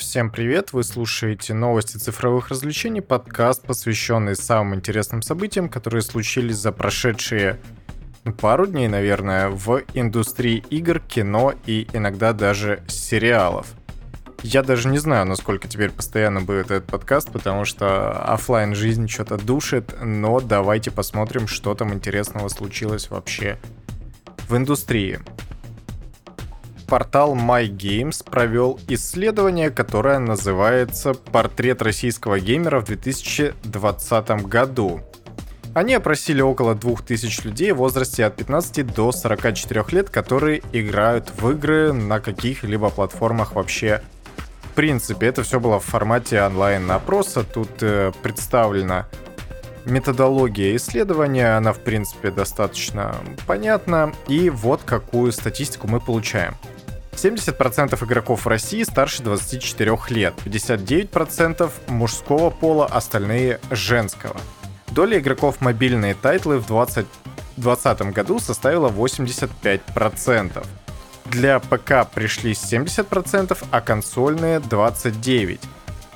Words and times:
Всем 0.00 0.30
привет! 0.30 0.72
Вы 0.72 0.82
слушаете 0.82 1.52
новости 1.52 1.98
цифровых 1.98 2.48
развлечений, 2.48 3.02
подкаст, 3.02 3.62
посвященный 3.62 4.34
самым 4.34 4.76
интересным 4.76 5.20
событиям, 5.20 5.68
которые 5.68 6.00
случились 6.00 6.56
за 6.56 6.72
прошедшие 6.72 7.60
ну, 8.24 8.32
пару 8.32 8.66
дней, 8.66 8.88
наверное, 8.88 9.50
в 9.50 9.82
индустрии 9.92 10.64
игр, 10.70 11.00
кино 11.00 11.52
и 11.66 11.86
иногда 11.92 12.32
даже 12.32 12.82
сериалов. 12.88 13.66
Я 14.42 14.62
даже 14.62 14.88
не 14.88 14.98
знаю, 14.98 15.26
насколько 15.26 15.68
теперь 15.68 15.90
постоянно 15.90 16.40
будет 16.40 16.70
этот 16.70 16.86
подкаст, 16.86 17.30
потому 17.30 17.66
что 17.66 18.22
офлайн 18.24 18.74
жизнь 18.74 19.06
что-то 19.06 19.36
душит, 19.36 19.94
но 20.02 20.40
давайте 20.40 20.90
посмотрим, 20.90 21.46
что 21.46 21.74
там 21.74 21.92
интересного 21.92 22.48
случилось 22.48 23.10
вообще 23.10 23.58
в 24.48 24.56
индустрии. 24.56 25.20
Портал 26.90 27.36
MyGames 27.36 28.28
провел 28.28 28.80
исследование, 28.88 29.70
которое 29.70 30.18
называется 30.18 31.14
«Портрет 31.14 31.82
российского 31.82 32.40
геймера 32.40 32.80
в 32.80 32.84
2020 32.86 34.28
году». 34.48 35.00
Они 35.72 35.94
опросили 35.94 36.42
около 36.42 36.74
2000 36.74 37.46
людей 37.46 37.70
в 37.70 37.76
возрасте 37.76 38.24
от 38.24 38.34
15 38.34 38.92
до 38.92 39.12
44 39.12 39.84
лет, 39.92 40.10
которые 40.10 40.62
играют 40.72 41.30
в 41.38 41.48
игры 41.52 41.92
на 41.92 42.18
каких-либо 42.18 42.90
платформах 42.90 43.54
вообще. 43.54 44.02
В 44.64 44.74
принципе, 44.74 45.28
это 45.28 45.44
все 45.44 45.60
было 45.60 45.78
в 45.78 45.84
формате 45.84 46.42
онлайн-опроса. 46.42 47.44
Тут 47.44 47.70
э, 47.82 48.10
представлена 48.20 49.06
методология 49.84 50.74
исследования, 50.74 51.56
она, 51.56 51.72
в 51.72 51.78
принципе, 51.78 52.32
достаточно 52.32 53.14
понятна. 53.46 54.12
И 54.26 54.50
вот 54.50 54.80
какую 54.84 55.30
статистику 55.30 55.86
мы 55.86 56.00
получаем. 56.00 56.56
70% 57.22 58.02
игроков 58.04 58.44
в 58.44 58.48
России 58.48 58.82
старше 58.82 59.22
24 59.22 59.98
лет, 60.08 60.34
59% 60.44 61.70
мужского 61.88 62.50
пола, 62.50 62.86
остальные 62.86 63.60
женского. 63.70 64.36
Доля 64.88 65.18
игроков 65.18 65.60
мобильные 65.60 66.14
тайтлы 66.14 66.58
в 66.58 66.66
2020 66.66 68.02
году 68.12 68.38
составила 68.40 68.88
85%. 68.88 70.66
Для 71.26 71.60
ПК 71.60 72.10
пришли 72.12 72.52
70%, 72.52 73.56
а 73.70 73.80
консольные 73.80 74.58
29%. 74.58 75.60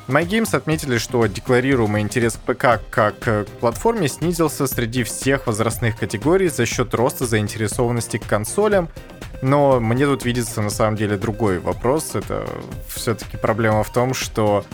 MyGames 0.07 0.55
отметили, 0.55 0.99
что 0.99 1.25
декларируемый 1.27 2.03
интерес 2.03 2.35
к 2.35 2.41
ПК 2.41 2.81
как 2.91 3.19
к 3.21 3.47
платформе 3.61 4.09
снизился 4.09 4.67
среди 4.67 5.03
всех 5.03 5.47
возрастных 5.47 5.99
категорий 5.99 6.49
за 6.49 6.67
счет 6.67 6.93
роста 6.93 7.25
заинтересованности 7.27 8.19
к 8.19 8.27
консолям, 8.27 8.91
но 9.43 9.81
мне 9.81 10.07
тут 10.07 10.25
видится 10.25 10.63
на 10.63 10.71
самом 10.71 10.97
деле 10.97 11.17
другой 11.17 11.59
вопрос. 11.59 12.15
Это 12.15 12.47
все-таки 12.89 13.37
проблема 13.37 13.83
в 13.83 13.93
том, 13.93 14.15
что 14.15 14.65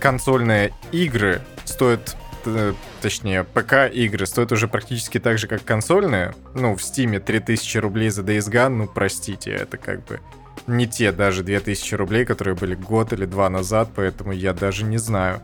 консольные 0.00 0.72
игры 0.92 1.40
стоят 1.64 2.16
э, 2.44 2.74
точнее, 3.00 3.44
ПК-игры 3.44 4.26
стоят 4.26 4.52
уже 4.52 4.68
практически 4.68 5.18
так 5.18 5.38
же, 5.38 5.46
как 5.46 5.64
консольные. 5.64 6.34
Ну, 6.54 6.74
в 6.74 6.82
Стиме 6.82 7.20
3000 7.20 7.78
рублей 7.78 8.10
за 8.10 8.22
Days 8.22 8.50
Gone, 8.50 8.68
ну, 8.68 8.86
простите, 8.86 9.52
это 9.52 9.76
как 9.76 10.04
бы 10.06 10.20
не 10.66 10.86
те 10.86 11.12
даже 11.12 11.42
2000 11.42 11.94
рублей, 11.94 12.24
которые 12.24 12.54
были 12.54 12.74
год 12.74 13.12
или 13.12 13.24
два 13.24 13.48
назад, 13.50 13.90
поэтому 13.94 14.32
я 14.32 14.52
даже 14.52 14.84
не 14.84 14.98
знаю. 14.98 15.40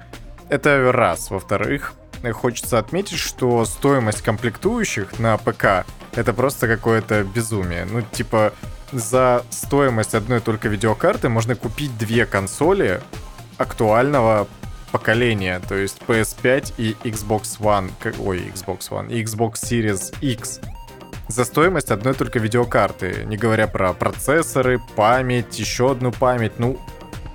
Это 0.48 0.92
раз. 0.92 1.30
Во-вторых, 1.30 1.94
хочется 2.32 2.78
отметить, 2.78 3.18
что 3.18 3.64
стоимость 3.64 4.22
комплектующих 4.22 5.18
на 5.18 5.36
ПК 5.36 5.86
это 6.14 6.32
просто 6.32 6.66
какое-то 6.66 7.22
безумие. 7.24 7.84
Ну, 7.84 8.02
типа, 8.02 8.52
за 8.92 9.44
стоимость 9.50 10.14
одной 10.14 10.40
только 10.40 10.68
видеокарты 10.68 11.28
можно 11.28 11.54
купить 11.54 11.96
две 11.98 12.26
консоли 12.26 13.00
актуального 13.58 14.48
поколения, 14.92 15.60
то 15.68 15.74
есть 15.74 16.00
PS5 16.06 16.74
и 16.78 16.96
Xbox 17.04 17.58
One, 17.60 17.90
ой, 18.18 18.50
Xbox 18.54 18.90
One, 18.90 19.08
Xbox 19.08 19.54
Series 19.62 20.14
X 20.20 20.60
за 21.28 21.44
стоимость 21.44 21.90
одной 21.90 22.14
только 22.14 22.38
видеокарты, 22.38 23.24
не 23.26 23.36
говоря 23.36 23.66
про 23.66 23.92
процессоры, 23.92 24.80
память, 24.94 25.58
еще 25.58 25.90
одну 25.90 26.12
память. 26.12 26.58
Ну, 26.58 26.78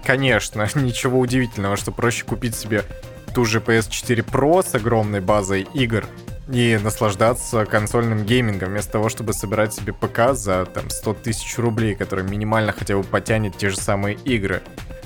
конечно, 0.05 0.67
ничего 0.75 1.19
удивительного, 1.19 1.75
что 1.75 1.91
проще 1.91 2.23
купить 2.23 2.55
себе 2.55 2.85
ту 3.33 3.45
же 3.45 3.59
PS4 3.59 4.25
Pro 4.25 4.67
с 4.67 4.75
огромной 4.75 5.21
базой 5.21 5.67
игр 5.73 6.05
и 6.51 6.77
наслаждаться 6.83 7.65
консольным 7.65 8.25
геймингом, 8.25 8.69
вместо 8.69 8.93
того, 8.93 9.09
чтобы 9.09 9.33
собирать 9.33 9.73
себе 9.73 9.93
ПК 9.93 10.33
за 10.33 10.65
там 10.65 10.89
100 10.89 11.13
тысяч 11.15 11.57
рублей, 11.57 11.95
который 11.95 12.23
минимально 12.25 12.73
хотя 12.73 12.97
бы 12.97 13.03
потянет 13.03 13.57
те 13.57 13.69
же 13.69 13.77
самые 13.77 14.15
игры. 14.25 14.61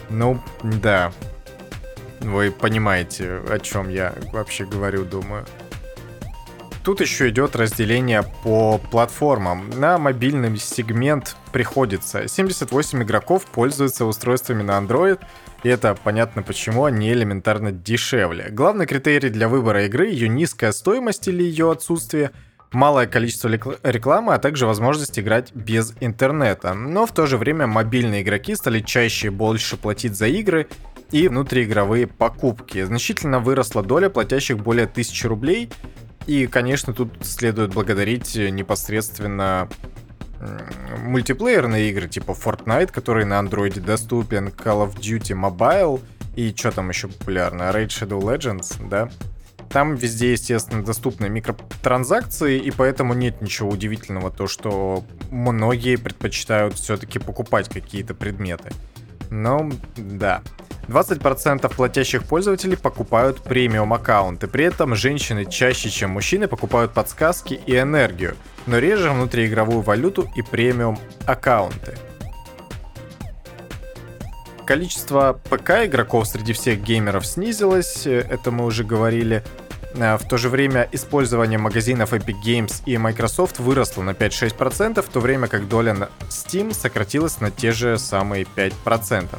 Ну, 0.09 0.41
да. 0.63 1.12
Вы 2.22 2.52
понимаете, 2.52 3.41
о 3.50 3.59
чем 3.59 3.90
я 3.90 4.13
вообще 4.31 4.66
говорю, 4.66 5.06
думаю. 5.06 5.46
Тут 6.85 7.01
еще 7.01 7.29
идет 7.29 7.56
разделение 7.56 8.23
по 8.44 8.78
платформам. 8.78 9.72
На 9.72 9.97
мобильный 9.97 10.56
сегмент 10.56 11.35
приходится 11.51 12.28
78 12.28 13.01
игроков 13.01 13.47
пользуются 13.47 14.06
устройствами 14.06 14.62
на 14.62 14.78
Android, 14.78 15.19
и 15.63 15.69
это 15.69 15.97
понятно 16.03 16.44
почему 16.44 16.85
они 16.85 17.12
элементарно 17.12 17.72
дешевле. 17.72 18.50
Главный 18.51 18.85
критерий 18.85 19.31
для 19.31 19.50
выбора 19.50 19.88
игры— 19.88 20.07
ее 20.12 20.29
низкая 20.29 20.72
стоимость 20.72 21.28
или 21.28 21.41
ее 21.41 21.72
отсутствие— 21.72 22.29
малое 22.72 23.07
количество 23.07 23.47
рекламы, 23.47 24.35
а 24.35 24.38
также 24.38 24.68
возможность 24.68 25.18
играть 25.18 25.56
без 25.56 25.95
интернета. 26.01 26.75
Но 26.75 27.07
в 27.07 27.12
то 27.13 27.25
же 27.25 27.40
время 27.40 27.66
мобильные 27.66 28.22
игроки 28.22 28.53
стали 28.53 28.81
чаще 28.81 29.28
и 29.28 29.31
больше 29.31 29.75
платить 29.75 30.16
за 30.16 30.28
игры 30.28 30.68
и 31.12 31.28
внутриигровые 31.29 32.06
покупки. 32.06 32.84
Значительно 32.84 33.40
выросла 33.40 33.81
доля 33.81 34.09
платящих 34.09 34.57
более 34.57 34.85
1000 34.85 35.28
рублей, 35.28 35.72
и, 36.28 36.47
конечно, 36.47 36.94
тут 36.94 37.12
следует 37.22 37.74
благодарить 37.74 38.36
непосредственно 38.36 39.69
мультиплеерные 41.00 41.90
игры 41.90 42.08
типа 42.08 42.31
Fortnite, 42.31 42.91
который 42.91 43.25
на 43.25 43.40
андроиде 43.40 43.81
доступен, 43.81 44.47
Call 44.47 44.88
of 44.88 44.96
Duty 44.97 45.34
Mobile 45.34 46.02
и 46.36 46.53
что 46.56 46.72
там 46.72 46.90
еще 46.90 47.08
популярно, 47.08 47.63
Raid 47.63 47.88
Shadow 47.88 48.19
Legends, 48.19 48.75
да? 48.90 49.09
Там 49.69 49.96
везде, 49.96 50.34
естественно, 50.34 50.84
доступны 50.84 51.28
микротранзакции, 51.28 52.59
и 52.59 52.72
поэтому 52.72 53.13
нет 53.13 53.42
ничего 53.42 53.69
удивительного 53.69 54.31
то, 54.31 54.47
что 54.47 55.03
многие 55.31 55.97
предпочитают 55.97 56.75
все-таки 56.75 57.19
покупать 57.19 57.69
какие-то 57.69 58.13
предметы. 58.13 58.72
Но 59.30 59.69
да. 59.97 60.44
20% 60.88 61.73
платящих 61.75 62.23
пользователей 62.23 62.78
покупают 62.78 63.41
премиум 63.41 63.94
аккаунты. 63.94 64.47
При 64.47 64.66
этом 64.66 64.96
женщины 64.96 65.46
чаще, 65.46 65.90
чем 65.90 66.12
мужчины, 66.12 66.47
покупают 66.47 66.94
подсказки 66.94 67.59
и 67.66 67.78
энергию, 67.78 68.35
но 68.68 68.78
реже 68.78 69.09
внутриигровую 69.09 69.81
валюту 69.81 70.28
и 70.35 70.41
премиум 70.41 71.00
аккаунты. 71.25 71.97
Количество 74.66 75.40
ПК 75.50 75.85
игроков 75.85 76.28
среди 76.28 76.53
всех 76.53 76.81
геймеров 76.81 77.25
снизилось, 77.25 78.07
это 78.07 78.50
мы 78.50 78.66
уже 78.66 78.84
говорили. 78.84 79.44
А, 80.00 80.17
в 80.17 80.28
то 80.28 80.38
же 80.38 80.50
время 80.50 80.89
использование 80.91 81.57
магазинов 81.57 82.13
Epic 82.13 82.35
Games 82.45 82.81
и 82.85 82.97
Microsoft 82.97 83.59
выросло 83.59 84.03
на 84.03 84.11
5-6%, 84.11 85.01
в 85.01 85.07
то 85.07 85.19
время 85.19 85.47
как 85.47 85.67
доля 85.67 85.94
на 85.94 86.09
Steam 86.29 86.73
сократилась 86.73 87.39
на 87.39 87.51
те 87.51 87.72
же 87.72 87.97
самые 87.97 88.45
5%. 88.56 89.38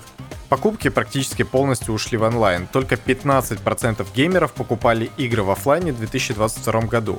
Покупки 0.49 0.89
практически 0.89 1.43
полностью 1.43 1.93
ушли 1.93 2.17
в 2.17 2.23
онлайн. 2.23 2.69
Только 2.69 2.95
15% 2.95 4.07
геймеров 4.15 4.53
покупали 4.53 5.11
игры 5.17 5.43
в 5.43 5.51
офлайне 5.51 5.93
в 5.93 5.99
2022 5.99 6.83
году. 6.83 7.19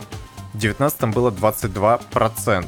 В 0.53 0.59
2019 0.59 1.13
было 1.13 1.29
22%. 1.29 2.65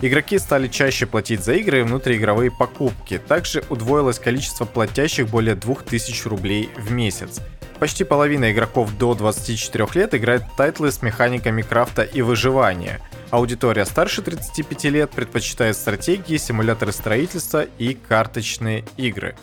Игроки 0.00 0.38
стали 0.38 0.66
чаще 0.66 1.06
платить 1.06 1.44
за 1.44 1.54
игры 1.54 1.78
и 1.78 1.82
внутриигровые 1.82 2.50
покупки. 2.50 3.18
Также 3.18 3.62
удвоилось 3.70 4.18
количество 4.18 4.64
платящих 4.64 5.28
более 5.28 5.54
2000 5.54 6.26
рублей 6.26 6.70
в 6.76 6.90
месяц. 6.90 7.40
Почти 7.82 8.04
половина 8.04 8.52
игроков 8.52 8.96
до 8.96 9.12
24 9.12 9.88
лет 9.94 10.14
играет 10.14 10.44
тайтлы 10.56 10.92
с 10.92 11.02
механиками 11.02 11.62
крафта 11.62 12.02
и 12.02 12.22
выживания. 12.22 13.00
Аудитория 13.30 13.84
старше 13.84 14.22
35 14.22 14.84
лет 14.84 15.10
предпочитает 15.10 15.74
стратегии, 15.74 16.36
симуляторы 16.36 16.92
строительства 16.92 17.64
и 17.78 17.94
карточные 17.94 18.84
игры. 18.96 19.34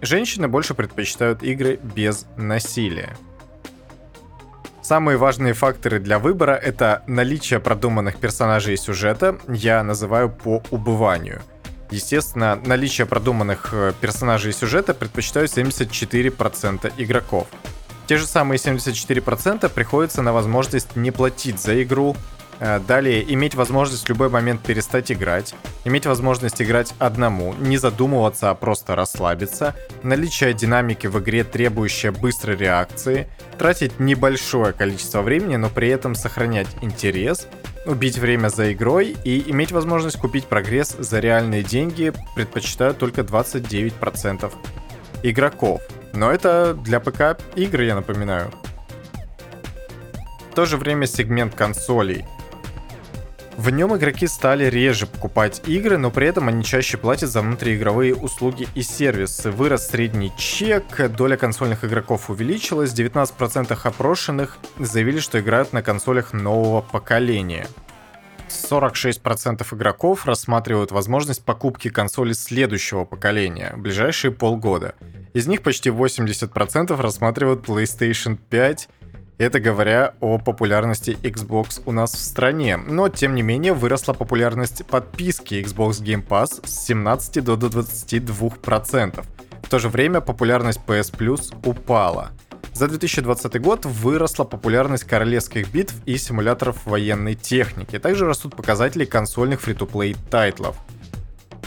Женщины 0.00 0.48
больше 0.48 0.72
предпочитают 0.72 1.42
игры 1.42 1.78
без 1.82 2.24
насилия. 2.38 3.14
Самые 4.80 5.18
важные 5.18 5.52
факторы 5.52 6.00
для 6.00 6.18
выбора— 6.18 6.52
это 6.62 7.02
наличие 7.06 7.60
продуманных 7.60 8.16
персонажей 8.16 8.72
и 8.72 8.78
сюжета, 8.78 9.38
я 9.48 9.82
называю 9.82 10.30
по 10.30 10.62
убыванию. 10.70 11.42
Естественно, 11.90 12.60
наличие 12.64 13.06
продуманных 13.06 13.70
э, 13.72 13.92
персонажей 14.00 14.50
и 14.50 14.54
сюжета 14.54 14.94
предпочитают 14.94 15.50
74% 15.50 16.92
игроков. 16.96 17.46
Те 18.06 18.16
же 18.16 18.26
самые 18.26 18.58
74% 18.58 19.68
приходится 19.68 20.22
на 20.22 20.32
возможность 20.32 20.96
не 20.96 21.10
платить 21.10 21.60
за 21.60 21.82
игру, 21.82 22.16
Э, 22.60 22.78
далее, 22.78 23.24
иметь 23.32 23.54
возможность 23.54 24.04
в 24.04 24.08
любой 24.10 24.28
момент 24.28 24.60
перестать 24.60 25.10
играть, 25.10 25.54
иметь 25.84 26.04
возможность 26.04 26.60
играть 26.60 26.94
одному, 26.98 27.54
не 27.54 27.78
задумываться, 27.78 28.50
а 28.50 28.54
просто 28.54 28.94
расслабиться, 28.94 29.74
наличие 30.02 30.52
динамики 30.52 31.06
в 31.06 31.18
игре, 31.20 31.42
требующая 31.42 32.12
быстрой 32.12 32.56
реакции, 32.56 33.28
тратить 33.58 33.98
небольшое 33.98 34.74
количество 34.74 35.22
времени, 35.22 35.56
но 35.56 35.70
при 35.70 35.88
этом 35.88 36.14
сохранять 36.14 36.68
интерес, 36.82 37.48
убить 37.86 38.18
время 38.18 38.48
за 38.48 38.72
игрой 38.72 39.16
и 39.24 39.50
иметь 39.50 39.72
возможность 39.72 40.18
купить 40.18 40.46
прогресс 40.46 40.96
за 40.98 41.20
реальные 41.20 41.62
деньги 41.62 42.12
предпочитают 42.34 42.98
только 42.98 43.22
29% 43.22 44.52
игроков. 45.22 45.82
Но 46.12 46.30
это 46.30 46.74
для 46.74 47.00
ПК 47.00 47.40
игры, 47.54 47.84
я 47.84 47.94
напоминаю. 47.94 48.50
В 50.50 50.54
то 50.54 50.66
же 50.66 50.76
время 50.76 51.06
сегмент 51.06 51.54
консолей– 51.54 52.24
в 53.60 53.68
нем 53.68 53.94
игроки 53.94 54.26
стали 54.26 54.64
реже 54.64 55.06
покупать 55.06 55.60
игры, 55.66 55.98
но 55.98 56.10
при 56.10 56.26
этом 56.26 56.48
они 56.48 56.64
чаще 56.64 56.96
платят 56.96 57.28
за 57.28 57.42
внутриигровые 57.42 58.14
услуги 58.14 58.66
и 58.74 58.80
сервисы. 58.80 59.50
Вырос 59.50 59.88
средний 59.88 60.32
чек, 60.38 61.10
доля 61.10 61.36
консольных 61.36 61.84
игроков 61.84 62.30
увеличилась, 62.30 62.94
19% 62.94 63.78
опрошенных 63.82 64.56
заявили, 64.78 65.18
что 65.18 65.40
играют 65.40 65.74
на 65.74 65.82
консолях 65.82 66.32
нового 66.32 66.80
поколения. 66.80 67.66
46% 68.48 69.74
игроков 69.74 70.24
рассматривают 70.24 70.90
возможность 70.90 71.44
покупки 71.44 71.90
консоли 71.90 72.32
следующего 72.32 73.04
поколения 73.04 73.74
ближайшие 73.76 74.30
полгода. 74.30 74.94
Из 75.34 75.46
них 75.46 75.62
почти 75.62 75.90
80% 75.90 76.98
рассматривают 76.98 77.68
PlayStation 77.68 78.38
5 78.48 78.88
это 79.40 79.58
говоря 79.58 80.14
о 80.20 80.36
популярности 80.38 81.16
Xbox 81.22 81.80
у 81.86 81.92
нас 81.92 82.12
в 82.12 82.18
стране. 82.18 82.76
Но, 82.76 83.08
тем 83.08 83.34
не 83.34 83.40
менее, 83.40 83.72
выросла 83.72 84.12
популярность 84.12 84.84
подписки 84.84 85.54
Xbox 85.54 86.02
Game 86.02 86.26
Pass 86.26 86.60
с 86.66 86.84
17 86.84 87.42
до 87.42 87.54
22%. 87.54 89.24
В 89.62 89.68
то 89.70 89.78
же 89.78 89.88
время 89.88 90.20
популярность 90.20 90.80
PS 90.86 91.16
Plus 91.16 91.54
упала. 91.64 92.32
За 92.74 92.86
2020 92.86 93.60
год 93.62 93.86
выросла 93.86 94.44
популярность 94.44 95.04
королевских 95.04 95.72
битв 95.72 95.94
и 96.04 96.18
симуляторов 96.18 96.84
военной 96.84 97.34
техники. 97.34 97.98
Также 97.98 98.26
растут 98.26 98.54
показатели 98.54 99.06
консольных 99.06 99.62
фри-то-плей 99.62 100.16
тайтлов. 100.30 100.76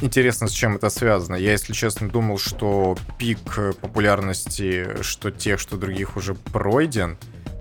Интересно, 0.01 0.47
с 0.47 0.51
чем 0.51 0.75
это 0.75 0.89
связано. 0.89 1.35
Я, 1.35 1.51
если 1.51 1.73
честно, 1.73 2.07
думал, 2.09 2.37
что 2.37 2.97
пик 3.17 3.39
популярности 3.81 5.01
что 5.01 5.31
тех, 5.31 5.59
что 5.59 5.77
других 5.77 6.17
уже 6.17 6.35
пройден. 6.35 7.17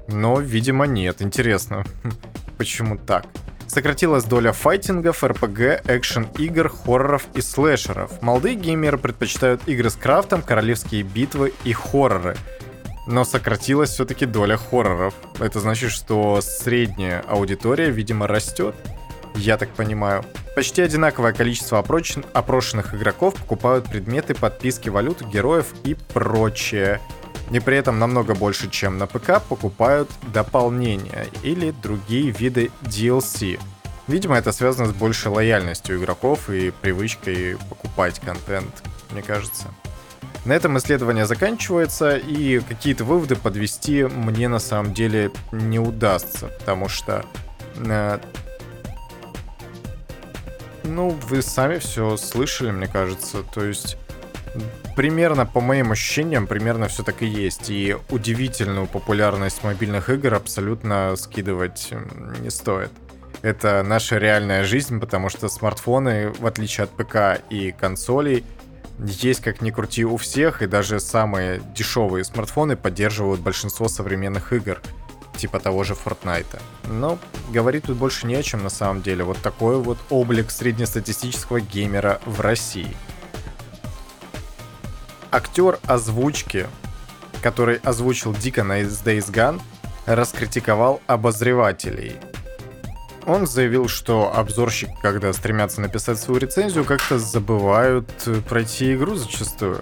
Но, 0.08 0.40
видимо, 0.40 0.86
нет. 0.86 1.22
Интересно, 1.22 1.84
почему 2.58 2.96
так? 2.96 3.26
Сократилась 3.66 4.24
доля 4.24 4.52
файтингов, 4.52 5.24
РПГ, 5.24 5.82
экшен-игр, 5.88 6.68
хорроров 6.68 7.26
и 7.34 7.40
слэшеров. 7.40 8.20
Молодые 8.20 8.54
геймеры 8.54 8.98
предпочитают 8.98 9.62
игры 9.66 9.88
с 9.88 9.94
крафтом, 9.94 10.42
королевские 10.42 11.04
битвы 11.04 11.54
и 11.64 11.72
хорроры. 11.72 12.36
Но 13.06 13.24
сократилась 13.24 13.88
все-таки 13.90 14.26
доля 14.26 14.58
хорроров. 14.58 15.14
Это 15.40 15.58
значит, 15.60 15.90
что 15.90 16.40
средняя 16.42 17.24
аудитория, 17.26 17.90
видимо, 17.90 18.26
растет. 18.26 18.74
Я 19.34 19.56
так 19.56 19.70
понимаю. 19.70 20.22
Почти 20.54 20.82
одинаковое 20.82 21.32
количество 21.32 21.78
опрошенных 21.78 22.94
игроков 22.94 23.34
покупают 23.36 23.88
предметы, 23.88 24.34
подписки, 24.34 24.90
валюту, 24.90 25.26
героев 25.26 25.72
и 25.84 25.94
прочее 25.94 27.00
и 27.52 27.60
при 27.60 27.76
этом 27.76 27.98
намного 27.98 28.34
больше, 28.34 28.70
чем 28.70 28.98
на 28.98 29.06
ПК, 29.06 29.40
покупают 29.46 30.10
дополнения 30.32 31.26
или 31.42 31.70
другие 31.70 32.30
виды 32.30 32.70
DLC. 32.82 33.60
Видимо, 34.08 34.36
это 34.36 34.52
связано 34.52 34.88
с 34.88 34.92
большей 34.92 35.30
лояльностью 35.30 35.98
игроков 35.98 36.50
и 36.50 36.70
привычкой 36.70 37.56
покупать 37.68 38.20
контент, 38.20 38.82
мне 39.10 39.22
кажется. 39.22 39.68
На 40.44 40.54
этом 40.54 40.76
исследование 40.78 41.24
заканчивается, 41.24 42.16
и 42.16 42.58
какие-то 42.60 43.04
выводы 43.04 43.36
подвести 43.36 44.04
мне 44.04 44.48
на 44.48 44.58
самом 44.58 44.92
деле 44.92 45.30
не 45.52 45.78
удастся, 45.78 46.48
потому 46.58 46.88
что... 46.88 47.24
Э, 47.76 48.18
ну, 50.82 51.10
вы 51.10 51.42
сами 51.42 51.78
все 51.78 52.16
слышали, 52.16 52.72
мне 52.72 52.88
кажется. 52.88 53.44
То 53.54 53.64
есть 53.64 53.96
примерно, 54.96 55.46
по 55.46 55.60
моим 55.60 55.92
ощущениям, 55.92 56.46
примерно 56.46 56.88
все 56.88 57.02
так 57.02 57.22
и 57.22 57.26
есть. 57.26 57.70
И 57.70 57.96
удивительную 58.10 58.86
популярность 58.86 59.62
мобильных 59.62 60.10
игр 60.10 60.34
абсолютно 60.34 61.16
скидывать 61.16 61.92
не 62.40 62.50
стоит. 62.50 62.90
Это 63.42 63.82
наша 63.82 64.18
реальная 64.18 64.64
жизнь, 64.64 65.00
потому 65.00 65.28
что 65.28 65.48
смартфоны, 65.48 66.32
в 66.38 66.46
отличие 66.46 66.84
от 66.84 66.90
ПК 66.90 67.42
и 67.50 67.72
консолей, 67.72 68.44
есть 68.98 69.40
как 69.40 69.62
ни 69.62 69.70
крути 69.70 70.04
у 70.04 70.16
всех, 70.16 70.62
и 70.62 70.66
даже 70.66 71.00
самые 71.00 71.60
дешевые 71.74 72.24
смартфоны 72.24 72.76
поддерживают 72.76 73.40
большинство 73.40 73.88
современных 73.88 74.52
игр, 74.52 74.80
типа 75.36 75.58
того 75.58 75.82
же 75.82 75.94
Fortnite. 75.94 76.60
Но 76.84 77.18
говорить 77.50 77.84
тут 77.84 77.96
больше 77.96 78.26
не 78.28 78.36
о 78.36 78.42
чем 78.42 78.62
на 78.62 78.70
самом 78.70 79.02
деле. 79.02 79.24
Вот 79.24 79.38
такой 79.38 79.78
вот 79.78 79.98
облик 80.10 80.50
среднестатистического 80.50 81.60
геймера 81.60 82.20
в 82.26 82.40
России– 82.40 82.94
актер 85.32 85.78
озвучки, 85.86 86.66
который 87.42 87.76
озвучил 87.76 88.32
Дикона 88.34 88.80
из 88.82 89.02
Days 89.02 89.32
Gone, 89.32 89.60
раскритиковал 90.06 91.00
обозревателей. 91.06 92.16
Он 93.24 93.46
заявил, 93.46 93.88
что 93.88 94.34
обзорщики, 94.34 94.94
когда 95.00 95.32
стремятся 95.32 95.80
написать 95.80 96.18
свою 96.18 96.40
рецензию, 96.40 96.84
как-то 96.84 97.18
забывают 97.18 98.08
пройти 98.48 98.94
игру 98.94 99.14
зачастую. 99.14 99.80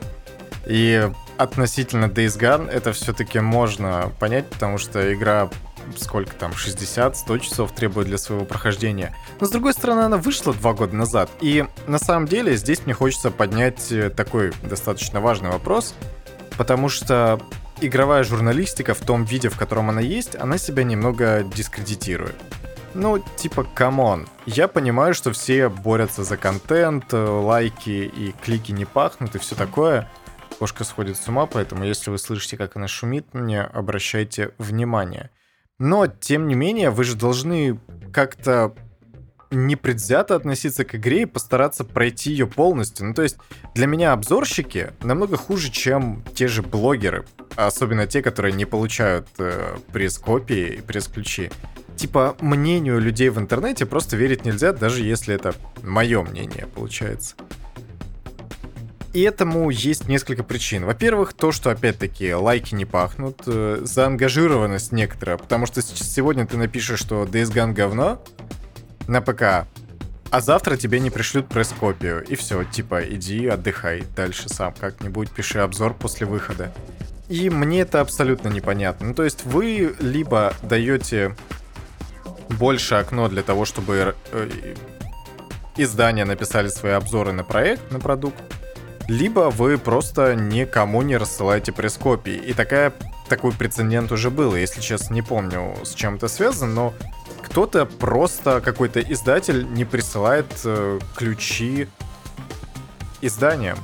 И 0.67 1.11
относительно 1.38 2.05
Days 2.05 2.38
Gone 2.38 2.70
это 2.70 2.93
все-таки 2.93 3.41
можно 3.41 4.12
понять, 4.20 4.47
потому 4.50 4.76
что 4.76 5.12
игра 5.12 5.49
сколько 5.97 6.35
там, 6.35 6.53
60-100 6.53 7.41
часов 7.41 7.73
требует 7.73 8.09
для 8.09 8.19
своего 8.19 8.45
прохождения. 8.45 9.15
Но 9.41 9.47
с 9.47 9.51
другой 9.51 9.73
стороны, 9.73 10.01
она 10.01 10.17
вышла 10.17 10.53
два 10.53 10.73
года 10.73 10.95
назад. 10.95 11.31
И 11.41 11.65
на 11.87 11.99
самом 11.99 12.27
деле 12.27 12.57
здесь 12.57 12.85
мне 12.85 12.95
хочется 12.95 13.31
поднять 13.31 13.91
э, 13.93 14.11
такой 14.11 14.53
достаточно 14.63 15.21
важный 15.21 15.51
вопрос, 15.51 15.95
потому 16.57 16.89
что 16.89 17.41
игровая 17.81 18.25
журналистика 18.25 18.95
в 18.95 19.01
том 19.01 19.25
виде, 19.25 19.49
в 19.49 19.57
котором 19.57 19.91
она 19.91 20.01
есть, 20.01 20.37
она 20.37 20.59
себя 20.59 20.85
немного 20.85 21.43
дискредитирует. 21.43 22.37
Ну, 22.95 23.23
типа, 23.37 23.65
come 23.65 24.01
on. 24.01 24.29
Я 24.47 24.67
понимаю, 24.67 25.15
что 25.15 25.33
все 25.33 25.69
борются 25.69 26.25
за 26.25 26.37
контент, 26.37 27.13
э, 27.13 27.17
лайки 27.17 27.91
и 27.91 28.35
клики 28.43 28.73
не 28.73 28.85
пахнут 28.85 29.37
и 29.37 29.39
все 29.39 29.55
такое. 29.55 30.09
Кошка 30.59 30.85
сходит 30.85 31.17
с 31.17 31.29
ума, 31.29 31.47
поэтому 31.47 31.85
если 31.85 32.11
вы 32.11 32.19
слышите, 32.19 32.57
как 32.57 32.76
она 32.76 32.88
шумит, 32.88 33.33
мне 33.33 33.62
обращайте 33.62 34.53
внимание. 34.59 35.31
Но, 35.81 36.07
тем 36.07 36.47
не 36.47 36.55
менее, 36.55 36.91
вы 36.91 37.05
же 37.05 37.17
должны 37.17 37.81
как-то 38.13 38.75
непредвзято 39.51 40.37
относиться 40.37 40.85
к 40.85 40.95
игре 40.95 41.23
и 41.23 41.27
постараться 41.27 41.85
пройти 41.85 42.33
ее 42.33 42.47
полностью. 42.47 43.07
Ну, 43.07 43.15
то 43.15 43.23
есть, 43.23 43.39
для 43.75 43.87
меня 43.87 44.13
обзорщики 44.13 44.91
намного 45.03 45.39
хуже, 45.39 45.71
чем 45.71 46.23
те 46.35 46.49
же 46.49 46.63
блогеры. 46.63 47.25
Особенно 47.57 48.07
те, 48.07 48.21
которые 48.21 48.53
не 48.53 48.67
получают 48.67 49.27
э, 49.39 49.79
пресс-копии 49.91 50.75
и 50.75 50.81
пресс-ключи. 50.83 51.51
Типа, 51.97 52.37
мнению 52.41 53.01
людей 53.01 53.31
в 53.31 53.39
интернете 53.39 53.87
просто 53.87 54.19
верить 54.19 54.45
нельзя, 54.45 54.75
даже 54.75 55.03
если 55.03 55.35
это 55.35 55.55
мое 55.83 56.23
мнение, 56.23 56.67
получается. 56.67 57.37
И 59.12 59.23
этому 59.23 59.71
есть 59.71 60.07
несколько 60.09 60.45
причин. 60.45 60.85
Во-первых, 60.85 61.33
то, 61.33 61.50
что, 61.50 61.71
опять-таки, 61.71 62.33
лайки 62.33 62.75
не 62.76 62.85
пахнут, 62.85 63.43
э, 63.47 63.81
заангажированность 63.83 64.93
некоторая, 64.93 65.37
потому 65.37 65.67
что 65.67 65.83
сегодня 65.83 66.47
ты 66.47 66.57
напишешь, 66.57 67.00
что 67.00 67.25
Days 67.25 67.52
Gone 67.52 67.73
говно 67.73 68.23
на 69.09 69.21
ПК, 69.21 69.67
а 70.31 70.40
завтра 70.40 70.76
тебе 70.76 71.00
не 71.00 71.11
пришлют 71.11 71.49
пресс-копию, 71.49 72.25
и 72.25 72.37
все, 72.37 72.62
типа, 72.62 73.02
иди 73.02 73.49
отдыхай 73.49 74.05
дальше 74.14 74.49
сам 74.49 74.73
как-нибудь, 74.79 75.31
пиши 75.31 75.59
обзор 75.59 75.95
после 75.95 76.25
выхода. 76.25 76.73
И 77.29 77.50
мне 77.50 77.81
это 77.81 78.00
абсолютно 78.00 78.49
непонятно. 78.49 79.09
Ну, 79.09 79.14
то 79.14 79.25
есть 79.25 79.45
вы 79.45 79.97
либо 79.99 80.55
даете 80.62 81.35
больше 82.49 82.95
окно 82.95 83.29
для 83.29 83.43
того, 83.43 83.64
чтобы 83.64 84.14
э, 84.33 84.75
издания 85.76 86.25
написали 86.25 86.69
свои 86.69 86.93
обзоры 86.93 87.33
на 87.33 87.43
проект, 87.43 87.90
на 87.90 87.99
продукт, 87.99 88.40
либо 89.11 89.50
вы 89.50 89.76
просто 89.76 90.37
никому 90.37 91.02
не 91.02 91.17
рассылаете 91.17 91.73
пресс-копии. 91.73 92.35
И 92.35 92.52
такая, 92.52 92.93
такой 93.29 93.50
прецедент 93.50 94.12
уже 94.12 94.31
был. 94.31 94.55
Если 94.55 94.81
честно, 94.81 95.14
не 95.14 95.23
помню, 95.23 95.75
с 95.83 95.95
чем 95.95 96.14
это 96.14 96.29
связано, 96.29 96.73
но 96.73 96.95
кто-то 97.43 97.87
просто, 97.87 98.61
какой-то 98.61 99.00
издатель 99.00 99.67
не 99.73 99.85
присылает 99.85 100.47
э, 100.64 101.00
ключи 101.17 101.88
изданиям. 103.21 103.79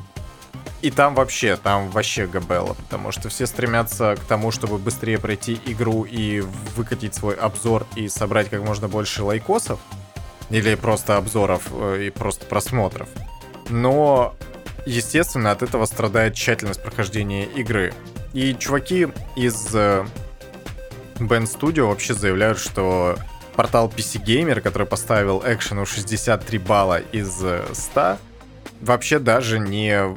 И 0.81 0.93
там 0.93 1.17
вообще, 1.17 1.57
там 1.57 1.91
вообще 1.91 2.29
габелла, 2.29 2.75
потому 2.75 3.11
что 3.11 3.29
все 3.29 3.47
стремятся 3.47 4.15
к 4.15 4.21
тому, 4.27 4.53
чтобы 4.53 4.79
быстрее 4.79 5.19
пройти 5.19 5.61
игру 5.67 6.05
и 6.05 6.41
выкатить 6.77 7.17
свой 7.17 7.35
обзор 7.35 7.85
и 7.97 8.07
собрать 8.07 8.49
как 8.49 8.63
можно 8.63 8.87
больше 8.87 9.25
лайкосов. 9.25 9.81
Или 10.51 10.77
просто 10.77 11.17
обзоров 11.17 11.65
э, 11.73 12.05
и 12.07 12.11
просто 12.11 12.47
просмотров. 12.47 13.09
Но, 13.69 14.37
естественно, 14.87 15.51
от 15.51 15.63
этого 15.63 15.85
страдает 15.85 16.35
тщательность 16.35 16.83
прохождения 16.83 17.45
игры. 17.45 17.93
И 18.33 18.55
чуваки 18.55 19.09
из 19.37 19.75
э, 19.75 20.07
Band 21.17 21.45
Studio 21.45 21.89
вообще 21.89 22.15
заявляют, 22.15 22.59
что 22.59 23.17
портал 23.55 23.89
PC 23.95 24.25
Gamer, 24.25 24.61
который 24.61 24.87
поставил 24.87 25.43
экшену 25.45 25.85
63 25.85 26.59
балла 26.59 27.01
из 27.13 27.43
100, 27.73 28.19
вообще 28.81 29.19
даже 29.19 29.59
не 29.59 30.17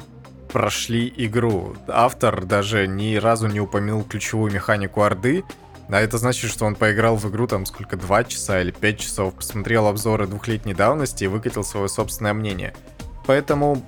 прошли 0.52 1.12
игру. 1.16 1.76
Автор 1.88 2.44
даже 2.44 2.86
ни 2.86 3.16
разу 3.16 3.46
не 3.46 3.60
упомянул 3.60 4.04
ключевую 4.04 4.52
механику 4.52 5.02
Орды, 5.02 5.44
а 5.88 6.00
это 6.00 6.18
значит, 6.18 6.50
что 6.50 6.66
он 6.66 6.74
поиграл 6.74 7.16
в 7.16 7.28
игру 7.28 7.46
там 7.46 7.66
сколько, 7.66 7.96
2 7.96 8.24
часа 8.24 8.60
или 8.60 8.70
5 8.70 9.00
часов, 9.00 9.34
посмотрел 9.34 9.86
обзоры 9.86 10.26
двухлетней 10.26 10.74
давности 10.74 11.24
и 11.24 11.26
выкатил 11.26 11.64
свое 11.64 11.88
собственное 11.88 12.32
мнение. 12.32 12.74
Поэтому 13.26 13.82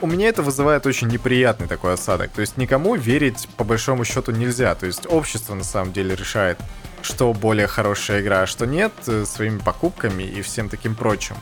у 0.00 0.06
меня 0.06 0.28
это 0.28 0.42
вызывает 0.42 0.86
очень 0.86 1.08
неприятный 1.08 1.66
такой 1.66 1.94
осадок. 1.94 2.30
То 2.30 2.40
есть 2.40 2.56
никому 2.56 2.94
верить 2.94 3.48
по 3.56 3.64
большому 3.64 4.04
счету 4.04 4.32
нельзя. 4.32 4.74
То 4.74 4.86
есть 4.86 5.06
общество 5.06 5.54
на 5.54 5.64
самом 5.64 5.92
деле 5.92 6.14
решает, 6.14 6.58
что 7.02 7.32
более 7.32 7.66
хорошая 7.66 8.20
игра, 8.20 8.42
а 8.42 8.46
что 8.46 8.66
нет, 8.66 8.92
э, 9.06 9.24
своими 9.24 9.58
покупками 9.58 10.22
и 10.22 10.42
всем 10.42 10.68
таким 10.68 10.94
прочим. 10.94 11.36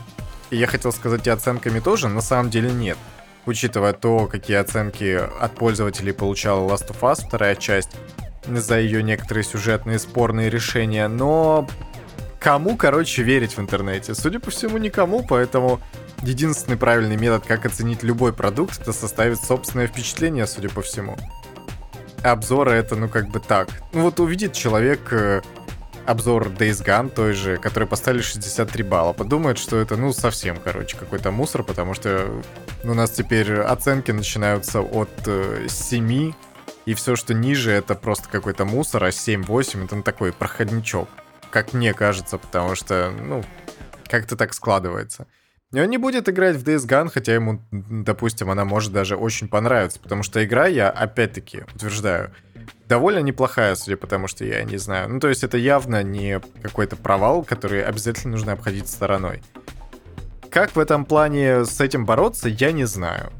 И 0.49 0.57
я 0.57 0.67
хотел 0.67 0.91
сказать 0.91 1.27
и 1.27 1.29
оценками 1.29 1.79
тоже, 1.79 2.07
на 2.07 2.21
самом 2.21 2.49
деле 2.49 2.71
нет. 2.71 2.97
Учитывая 3.45 3.93
то, 3.93 4.27
какие 4.27 4.57
оценки 4.57 5.19
от 5.39 5.55
пользователей 5.55 6.13
получала 6.13 6.67
Last 6.67 6.89
of 6.89 6.99
Us, 7.01 7.25
вторая 7.25 7.55
часть, 7.55 7.91
за 8.47 8.79
ее 8.79 9.03
некоторые 9.03 9.43
сюжетные 9.43 9.99
спорные 9.99 10.49
решения, 10.49 11.07
но 11.07 11.67
кому, 12.39 12.77
короче, 12.77 13.23
верить 13.23 13.57
в 13.57 13.59
интернете? 13.59 14.15
Судя 14.15 14.39
по 14.39 14.49
всему, 14.51 14.77
никому, 14.77 15.25
поэтому 15.27 15.79
единственный 16.23 16.77
правильный 16.77 17.17
метод, 17.17 17.45
как 17.45 17.65
оценить 17.65 18.03
любой 18.03 18.33
продукт, 18.33 18.81
это 18.81 18.93
составить 18.93 19.39
собственное 19.39 19.87
впечатление, 19.87 20.47
судя 20.47 20.69
по 20.69 20.81
всему. 20.81 21.17
Обзоры 22.23 22.71
это, 22.71 22.95
ну, 22.95 23.07
как 23.07 23.29
бы 23.29 23.39
так. 23.39 23.69
Ну, 23.93 24.01
вот 24.01 24.19
увидит 24.19 24.53
человек 24.53 25.11
э, 25.11 25.41
обзор 26.05 26.47
Days 26.47 26.83
Gone 26.83 27.09
той 27.09 27.33
же, 27.33 27.57
который 27.57 27.87
поставили 27.87 28.21
63 28.21 28.83
балла, 28.83 29.13
подумает, 29.13 29.57
что 29.57 29.77
это, 29.77 29.95
ну, 29.95 30.11
совсем, 30.11 30.57
короче, 30.57 30.97
какой-то 30.97 31.31
мусор, 31.31 31.63
потому 31.63 31.93
что 31.93 32.41
у 32.83 32.93
нас 32.93 33.11
теперь 33.11 33.53
оценки 33.59 34.11
начинаются 34.11 34.81
от 34.81 35.09
э, 35.27 35.67
7, 35.69 36.33
и 36.85 36.93
все, 36.95 37.15
что 37.15 37.33
ниже, 37.33 37.71
это 37.71 37.95
просто 37.95 38.27
какой-то 38.29 38.65
мусор, 38.65 39.03
а 39.03 39.09
7-8 39.09 39.85
это 39.85 39.95
ну, 39.95 40.03
такой 40.03 40.33
проходничок, 40.33 41.07
как 41.51 41.73
мне 41.73 41.93
кажется, 41.93 42.37
потому 42.37 42.75
что, 42.75 43.11
ну, 43.11 43.43
как-то 44.07 44.35
так 44.35 44.53
складывается. 44.53 45.27
И 45.71 45.79
он 45.79 45.87
не 45.89 45.99
будет 45.99 46.27
играть 46.27 46.55
в 46.55 46.63
Days 46.63 46.87
Gone, 46.87 47.11
хотя 47.13 47.35
ему, 47.35 47.61
допустим, 47.71 48.49
она 48.49 48.65
может 48.65 48.91
даже 48.91 49.15
очень 49.15 49.47
понравиться, 49.47 49.99
потому 49.99 50.23
что 50.23 50.43
игра, 50.43 50.65
я 50.65 50.89
опять-таки 50.89 51.61
утверждаю, 51.75 52.31
довольно 52.87 53.19
неплохая, 53.19 53.75
судя 53.75 53.95
по 53.95 54.07
тому, 54.07 54.27
что 54.27 54.43
я 54.45 54.63
не 54.63 54.77
знаю. 54.77 55.09
Ну, 55.09 55.19
то 55.19 55.29
есть 55.29 55.43
это 55.43 55.57
явно 55.57 56.01
не 56.01 56.41
какой-то 56.63 56.95
провал, 56.95 57.43
который 57.43 57.83
обязательно 57.83 58.31
нужно 58.31 58.53
обходить 58.53 58.87
стороной. 58.87 59.43
Как 60.49 60.75
в 60.75 60.79
этом 60.79 61.05
плане 61.05 61.65
с 61.65 61.79
этим 61.79 62.03
бороться, 62.03 62.49
я 62.49 62.71
не 62.71 62.85
знаю. 62.85 63.31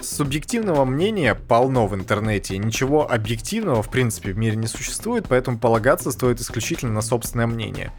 Субъективного 0.00 0.86
мнения 0.86 1.34
полно 1.34 1.86
в 1.86 1.94
интернете, 1.94 2.56
ничего 2.56 3.10
объективного 3.10 3.82
в 3.82 3.90
принципе 3.90 4.32
в 4.32 4.38
мире 4.38 4.56
не 4.56 4.66
существует, 4.66 5.26
поэтому 5.28 5.58
полагаться 5.58 6.10
стоит 6.10 6.40
исключительно 6.40 6.92
на 6.92 7.02
собственное 7.02 7.46
мнение. 7.46 7.92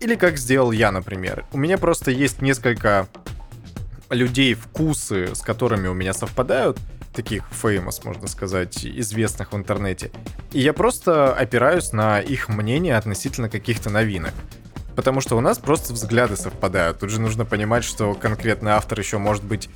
Или 0.00 0.14
как 0.14 0.38
сделал 0.38 0.72
я, 0.72 0.92
например. 0.92 1.44
У 1.52 1.58
меня 1.58 1.78
просто 1.78 2.10
есть 2.10 2.40
несколько 2.40 3.08
людей, 4.10 4.54
вкусы, 4.54 5.34
с 5.34 5.40
которыми 5.40 5.88
у 5.88 5.94
меня 5.94 6.12
совпадают, 6.14 6.78
таких 7.12 7.42
famous, 7.50 8.00
можно 8.04 8.28
сказать, 8.28 8.84
известных 8.84 9.52
в 9.52 9.56
интернете. 9.56 10.10
И 10.52 10.60
я 10.60 10.72
просто 10.72 11.34
опираюсь 11.34 11.92
на 11.92 12.20
их 12.20 12.48
мнение 12.48 12.96
относительно 12.96 13.48
каких-то 13.48 13.90
новинок. 13.90 14.34
Потому 14.94 15.20
что 15.20 15.36
у 15.36 15.40
нас 15.40 15.58
просто 15.58 15.92
взгляды 15.92 16.36
совпадают. 16.36 17.00
Тут 17.00 17.10
же 17.10 17.20
нужно 17.20 17.44
понимать, 17.44 17.84
что 17.84 18.14
конкретный 18.14 18.72
автор 18.72 18.98
еще 18.98 19.18
может 19.18 19.44
быть 19.44 19.68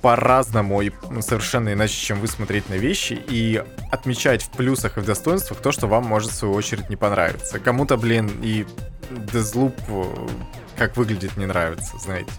по-разному 0.00 0.80
и 0.80 0.90
совершенно 1.20 1.72
иначе, 1.72 1.94
чем 1.94 2.20
вы 2.20 2.26
смотреть 2.26 2.68
на 2.70 2.74
вещи, 2.74 3.20
и 3.28 3.62
отмечать 3.90 4.42
в 4.42 4.50
плюсах 4.50 4.96
и 4.96 5.00
в 5.00 5.04
достоинствах 5.04 5.60
то, 5.60 5.72
что 5.72 5.86
вам 5.86 6.04
может 6.04 6.30
в 6.30 6.34
свою 6.34 6.54
очередь 6.54 6.88
не 6.88 6.96
понравиться. 6.96 7.58
Кому-то, 7.58 7.96
блин, 7.96 8.30
и 8.42 8.66
Deathloop 9.10 9.74
э, 9.88 10.28
как 10.76 10.96
выглядит 10.96 11.36
не 11.36 11.46
нравится, 11.46 11.98
знаете. 11.98 12.32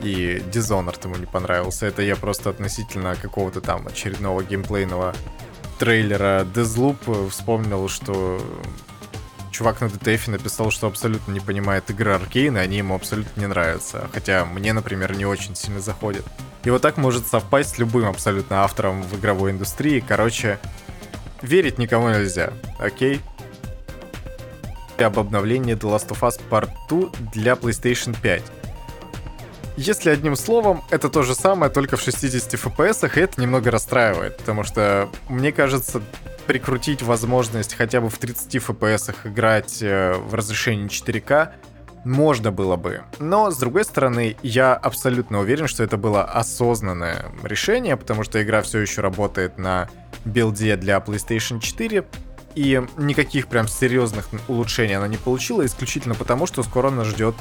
И 0.00 0.42
Dishonored 0.52 1.02
ему 1.04 1.16
не 1.16 1.26
понравился. 1.26 1.86
Это 1.86 2.02
я 2.02 2.16
просто 2.16 2.50
относительно 2.50 3.16
какого-то 3.16 3.60
там 3.60 3.86
очередного 3.86 4.42
геймплейного 4.42 5.14
трейлера 5.78 6.44
Deathloop 6.44 6.98
э, 7.06 7.28
вспомнил, 7.30 7.88
что 7.88 8.40
чувак 9.50 9.80
на 9.80 9.86
DTF 9.86 10.30
написал, 10.30 10.70
что 10.70 10.86
абсолютно 10.86 11.32
не 11.32 11.40
понимает 11.40 11.88
игры 11.90 12.12
Аркейна, 12.12 12.60
они 12.60 12.78
ему 12.78 12.94
абсолютно 12.94 13.40
не 13.40 13.46
нравятся. 13.46 14.08
Хотя 14.12 14.44
мне, 14.44 14.72
например, 14.72 15.16
не 15.16 15.24
очень 15.24 15.56
сильно 15.56 15.80
заходят. 15.80 16.24
И 16.64 16.70
вот 16.70 16.82
так 16.82 16.96
может 16.98 17.26
совпасть 17.26 17.76
с 17.76 17.78
любым 17.78 18.06
абсолютно 18.06 18.64
автором 18.64 19.02
в 19.02 19.18
игровой 19.18 19.52
индустрии. 19.52 20.04
Короче, 20.06 20.58
верить 21.40 21.78
никому 21.78 22.10
нельзя, 22.10 22.52
окей? 22.78 23.20
Об 24.98 25.18
обновлении 25.18 25.74
The 25.74 25.94
Last 25.94 26.08
of 26.08 26.20
Us 26.20 26.40
Part 26.50 26.70
2 26.88 27.10
для 27.32 27.52
PlayStation 27.52 28.16
5. 28.20 28.42
Если 29.76 30.08
одним 30.08 30.36
словом, 30.36 30.82
это 30.90 31.10
то 31.10 31.22
же 31.22 31.34
самое, 31.34 31.70
только 31.70 31.98
в 31.98 32.00
60 32.00 32.54
FPS, 32.54 33.10
и 33.14 33.20
это 33.20 33.40
немного 33.40 33.70
расстраивает, 33.70 34.38
потому 34.38 34.64
что, 34.64 35.10
мне 35.28 35.52
кажется, 35.52 36.00
прикрутить 36.46 37.02
возможность 37.02 37.74
хотя 37.74 38.00
бы 38.00 38.08
в 38.08 38.16
30 38.16 38.56
FPS 38.56 39.14
играть 39.24 39.82
э, 39.82 40.14
в 40.14 40.34
разрешении 40.34 40.88
4К 40.88 41.52
можно 42.04 42.52
было 42.52 42.76
бы. 42.76 43.02
Но, 43.18 43.50
с 43.50 43.58
другой 43.58 43.84
стороны, 43.84 44.36
я 44.42 44.74
абсолютно 44.74 45.40
уверен, 45.40 45.66
что 45.66 45.82
это 45.82 45.96
было 45.96 46.24
осознанное 46.24 47.32
решение, 47.42 47.96
потому 47.96 48.22
что 48.22 48.42
игра 48.42 48.62
все 48.62 48.78
еще 48.78 49.00
работает 49.00 49.58
на 49.58 49.90
билде 50.24 50.76
для 50.76 50.98
PlayStation 50.98 51.60
4, 51.60 52.04
и 52.56 52.82
никаких 52.96 53.46
прям 53.46 53.68
серьезных 53.68 54.28
улучшений 54.48 54.96
она 54.96 55.06
не 55.06 55.18
получила, 55.18 55.64
исключительно 55.64 56.14
потому, 56.14 56.46
что 56.46 56.62
скоро 56.62 56.90
нас 56.90 57.06
ждет 57.06 57.34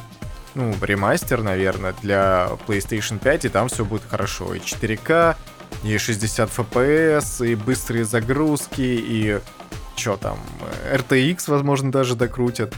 ну, 0.55 0.74
ремастер, 0.81 1.41
наверное, 1.41 1.95
для 2.01 2.50
PlayStation 2.67 3.17
5, 3.17 3.45
и 3.45 3.50
там 3.50 3.69
все 3.69 3.86
будет 3.86 4.03
хорошо. 4.10 4.53
И 4.53 4.60
4К, 4.60 5.36
и 5.84 5.98
60 5.98 6.50
FPS, 6.50 7.48
и 7.48 7.55
быстрые 7.55 8.05
загрузки, 8.05 8.81
и 8.81 9.39
что 9.95 10.17
там, 10.17 10.38
RTX, 10.91 11.43
возможно, 11.48 11.91
даже 11.91 12.15
докрутят. 12.15 12.74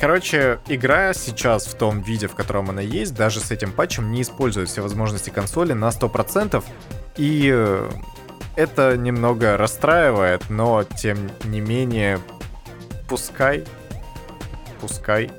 Короче, 0.00 0.58
игра 0.68 1.12
сейчас 1.14 1.66
в 1.66 1.74
том 1.76 2.00
виде, 2.00 2.28
в 2.28 2.34
котором 2.34 2.70
она 2.70 2.80
есть, 2.80 3.14
даже 3.14 3.40
с 3.40 3.50
этим 3.50 3.72
патчем 3.72 4.10
не 4.10 4.22
использует 4.22 4.68
все 4.68 4.82
возможности 4.82 5.30
консоли 5.30 5.72
на 5.72 5.88
100%. 5.88 6.64
И 7.16 7.50
э, 7.52 7.90
это 8.56 8.96
немного 8.96 9.56
расстраивает, 9.56 10.48
но 10.50 10.84
тем 10.84 11.30
не 11.44 11.60
менее, 11.60 12.20
пускай, 13.08 13.64
пускай. 14.80 15.30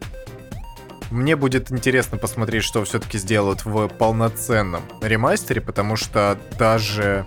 Мне 1.11 1.35
будет 1.35 1.71
интересно 1.71 2.17
посмотреть, 2.17 2.63
что 2.63 2.83
все-таки 2.83 3.17
сделают 3.17 3.63
в 3.63 3.87
полноценном 3.87 4.83
ремастере, 5.01 5.61
потому 5.61 5.95
что 5.95 6.37
даже 6.57 7.25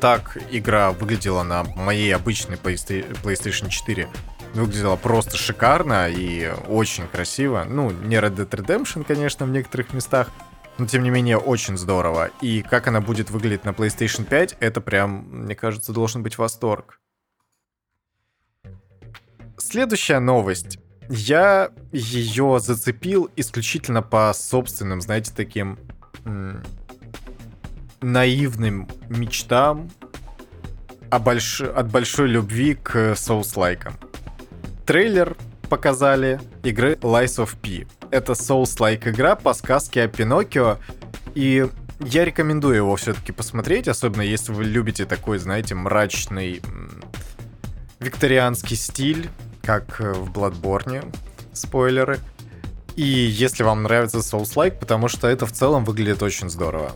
так 0.00 0.36
игра 0.50 0.90
выглядела 0.92 1.42
на 1.42 1.64
моей 1.64 2.14
обычной 2.14 2.56
PlayStation 2.56 3.68
4 3.68 4.08
выглядела 4.54 4.96
просто 4.96 5.36
шикарно 5.36 6.08
и 6.08 6.50
очень 6.68 7.06
красиво. 7.06 7.66
Ну, 7.68 7.90
не 7.90 8.16
Red 8.16 8.36
Dead 8.36 8.48
Redemption, 8.48 9.04
конечно, 9.04 9.46
в 9.46 9.50
некоторых 9.50 9.92
местах, 9.92 10.30
но 10.78 10.86
тем 10.86 11.02
не 11.02 11.10
менее 11.10 11.36
очень 11.36 11.76
здорово. 11.76 12.30
И 12.40 12.62
как 12.62 12.86
она 12.86 13.00
будет 13.00 13.30
выглядеть 13.30 13.64
на 13.64 13.70
PlayStation 13.70 14.24
5, 14.24 14.56
это 14.60 14.80
прям, 14.80 15.26
мне 15.44 15.54
кажется, 15.54 15.92
должен 15.92 16.22
быть 16.22 16.38
восторг. 16.38 17.00
Следующая 19.56 20.20
новость. 20.20 20.78
Я 21.08 21.70
ее 21.92 22.60
зацепил 22.60 23.30
исключительно 23.36 24.02
по 24.02 24.32
собственным, 24.32 25.00
знаете, 25.00 25.32
таким 25.34 25.78
наивным 28.00 28.88
мечтам 29.08 29.90
о 31.10 31.18
больш... 31.18 31.60
от 31.60 31.90
большой 31.90 32.28
любви 32.28 32.74
к 32.74 33.14
соус-лайкам 33.16 33.94
трейлер 34.88 35.36
показали 35.68 36.40
игры 36.62 36.94
Lies 36.94 37.44
of 37.44 37.56
P. 37.60 37.86
Это 38.10 38.32
Souls-like 38.32 39.10
игра 39.10 39.36
по 39.36 39.54
сказке 39.54 40.02
о 40.02 40.08
Пиноккио. 40.08 40.78
И 41.34 41.68
я 42.00 42.24
рекомендую 42.24 42.76
его 42.76 42.96
все-таки 42.96 43.32
посмотреть, 43.32 43.88
особенно 43.88 44.22
если 44.22 44.52
вы 44.52 44.64
любите 44.64 45.04
такой, 45.04 45.38
знаете, 45.38 45.74
мрачный 45.74 46.62
викторианский 48.00 48.76
стиль, 48.76 49.28
как 49.62 50.00
э, 50.00 50.12
в 50.12 50.30
Bloodborne. 50.30 51.14
Спойлеры. 51.52 52.18
И 52.96 53.02
если 53.02 53.62
вам 53.62 53.82
нравится 53.82 54.18
Souls-like, 54.18 54.78
потому 54.78 55.08
что 55.08 55.28
это 55.28 55.46
в 55.46 55.52
целом 55.52 55.84
выглядит 55.84 56.22
очень 56.22 56.48
здорово. 56.48 56.92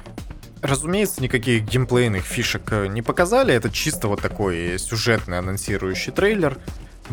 Разумеется, 0.63 1.23
никаких 1.23 1.65
геймплейных 1.65 2.25
фишек 2.25 2.73
э, 2.73 2.87
не 2.87 3.03
показали, 3.03 3.53
это 3.53 3.71
чисто 3.71 4.07
вот 4.07 4.23
такой 4.23 4.79
сюжетный 4.79 5.39
анонсирующий 5.39 6.13
трейлер. 6.13 6.59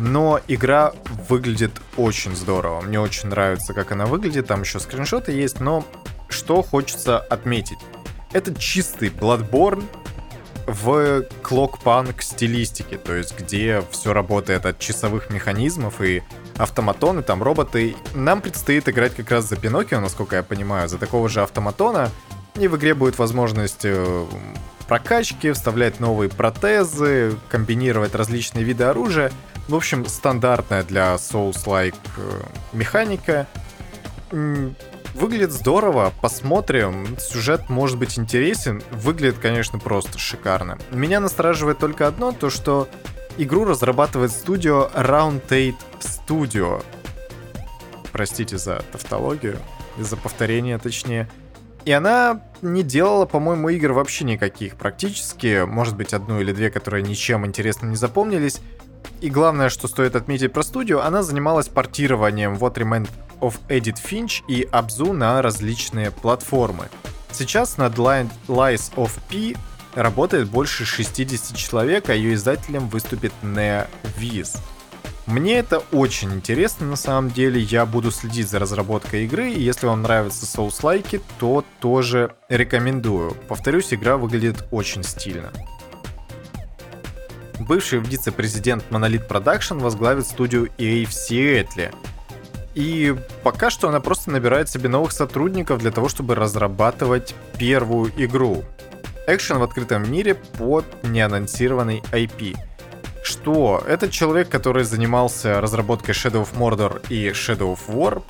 Но 0.00 0.40
игра 0.48 0.94
выглядит 1.28 1.72
очень 1.98 2.34
здорово. 2.34 2.80
Мне 2.80 2.98
очень 2.98 3.28
нравится, 3.28 3.74
как 3.74 3.92
она 3.92 4.06
выглядит. 4.06 4.46
Там 4.46 4.62
еще 4.62 4.80
скриншоты 4.80 5.32
есть, 5.32 5.60
но 5.60 5.84
что 6.30 6.62
хочется 6.62 7.18
отметить. 7.18 7.76
Это 8.32 8.54
чистый 8.54 9.10
Bloodborne 9.10 9.84
в 10.66 11.24
клокпанк 11.42 12.22
стилистике, 12.22 12.96
то 12.96 13.14
есть 13.14 13.38
где 13.38 13.82
все 13.90 14.12
работает 14.14 14.64
от 14.64 14.78
часовых 14.78 15.28
механизмов 15.28 16.00
и 16.00 16.22
автоматоны, 16.56 17.22
там 17.22 17.42
роботы. 17.42 17.94
Нам 18.14 18.40
предстоит 18.40 18.88
играть 18.88 19.14
как 19.14 19.30
раз 19.30 19.48
за 19.48 19.56
Пиноккио, 19.56 20.00
насколько 20.00 20.36
я 20.36 20.42
понимаю, 20.42 20.88
за 20.88 20.96
такого 20.96 21.28
же 21.28 21.42
автоматона. 21.42 22.10
И 22.54 22.68
в 22.68 22.76
игре 22.76 22.94
будет 22.94 23.18
возможность 23.18 23.84
э, 23.84 24.26
прокачки, 24.88 25.52
вставлять 25.52 26.00
новые 26.00 26.30
протезы, 26.30 27.36
комбинировать 27.48 28.14
различные 28.14 28.64
виды 28.64 28.84
оружия. 28.84 29.30
В 29.70 29.76
общем, 29.76 30.04
стандартная 30.06 30.82
для 30.82 31.14
Souls-like 31.14 31.94
э, 32.16 32.42
механика. 32.72 33.46
Выглядит 34.32 35.52
здорово, 35.52 36.12
посмотрим. 36.20 37.16
Сюжет 37.20 37.68
может 37.68 37.96
быть 37.96 38.18
интересен. 38.18 38.82
Выглядит, 38.90 39.38
конечно, 39.38 39.78
просто 39.78 40.18
шикарно. 40.18 40.76
Меня 40.90 41.20
настораживает 41.20 41.78
только 41.78 42.08
одно, 42.08 42.32
то 42.32 42.50
что 42.50 42.88
игру 43.38 43.64
разрабатывает 43.64 44.32
студио 44.32 44.90
Round 44.92 45.42
8 45.48 45.76
Studio. 46.00 46.82
Простите 48.10 48.58
за 48.58 48.82
тавтологию, 48.90 49.56
за 49.96 50.16
повторение 50.16 50.78
точнее. 50.78 51.30
И 51.84 51.92
она 51.92 52.42
не 52.60 52.82
делала, 52.82 53.24
по-моему, 53.24 53.68
игр 53.68 53.92
вообще 53.92 54.24
никаких 54.24 54.74
практически. 54.74 55.64
Может 55.64 55.96
быть, 55.96 56.12
одну 56.12 56.40
или 56.40 56.52
две, 56.52 56.70
которые 56.70 57.04
ничем 57.04 57.46
интересным 57.46 57.90
не 57.90 57.96
запомнились. 57.96 58.60
И 59.20 59.28
главное, 59.28 59.68
что 59.68 59.86
стоит 59.86 60.16
отметить 60.16 60.52
про 60.52 60.62
студию, 60.62 61.04
она 61.04 61.22
занималась 61.22 61.68
портированием 61.68 62.54
What 62.54 62.74
Remained 62.74 63.10
of 63.40 63.56
Edit 63.68 63.98
Finch 64.02 64.42
и 64.48 64.62
Abzu 64.72 65.12
на 65.12 65.42
различные 65.42 66.10
платформы. 66.10 66.88
Сейчас 67.30 67.76
над 67.76 67.96
Lies 67.96 68.94
of 68.96 69.10
P 69.28 69.58
работает 69.94 70.48
больше 70.48 70.84
60 70.84 71.56
человек, 71.56 72.08
а 72.08 72.14
ее 72.14 72.34
издателем 72.34 72.88
выступит 72.88 73.32
NeoViz. 73.42 74.56
Мне 75.26 75.58
это 75.58 75.80
очень 75.92 76.32
интересно 76.32 76.86
на 76.86 76.96
самом 76.96 77.30
деле, 77.30 77.60
я 77.60 77.86
буду 77.86 78.10
следить 78.10 78.48
за 78.48 78.58
разработкой 78.58 79.26
игры, 79.26 79.50
и 79.50 79.62
если 79.62 79.86
вам 79.86 80.02
нравятся 80.02 80.46
соус-лайки, 80.46 81.20
то 81.38 81.64
тоже 81.78 82.34
рекомендую. 82.48 83.36
Повторюсь, 83.48 83.92
игра 83.92 84.16
выглядит 84.16 84.64
очень 84.72 85.04
стильно. 85.04 85.52
Бывший 87.70 88.00
вице-президент 88.00 88.82
Monolith 88.90 89.28
Production 89.28 89.78
возглавит 89.78 90.26
студию 90.26 90.70
EA 90.76 91.06
в 91.06 91.14
Сиэтле– 91.14 91.92
и 92.74 93.14
пока 93.44 93.70
что 93.70 93.88
она 93.88 94.00
просто 94.00 94.32
набирает 94.32 94.68
себе 94.68 94.88
новых 94.88 95.12
сотрудников 95.12 95.78
для 95.78 95.92
того, 95.92 96.08
чтобы 96.08 96.34
разрабатывать 96.34 97.32
первую 97.58 98.10
игру. 98.16 98.64
Экшен 99.28 99.58
в 99.58 99.62
открытом 99.62 100.10
мире 100.10 100.34
под 100.34 100.84
неанонсированный 101.04 102.02
IP. 102.10 102.56
Что? 103.22 103.84
Это 103.86 104.08
человек, 104.08 104.48
который 104.48 104.82
занимался 104.82 105.60
разработкой 105.60 106.14
Shadow 106.14 106.48
of 106.48 106.56
Mordor 106.58 107.00
и 107.08 107.28
Shadow 107.28 107.76
of 107.76 107.80
War, 107.86 108.22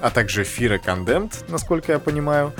а 0.00 0.10
также 0.10 0.42
Fear 0.42 0.82
Condemned, 0.84 1.44
насколько 1.48 1.92
я 1.92 2.00
понимаю. 2.00 2.52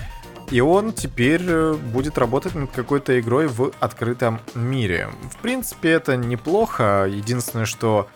И 0.54 0.60
он 0.60 0.92
теперь 0.92 1.42
э, 1.44 1.74
будет 1.74 2.16
работать 2.16 2.54
над 2.54 2.70
какой-то 2.70 3.18
игрой 3.18 3.48
в 3.48 3.72
открытом 3.80 4.40
мире. 4.54 5.08
В 5.32 5.38
принципе, 5.38 5.90
это 5.90 6.16
неплохо. 6.16 7.08
Единственное, 7.10 7.66
что 7.66 8.08